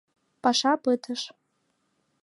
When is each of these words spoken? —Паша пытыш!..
—Паша 0.41 0.73
пытыш!.. 0.83 1.21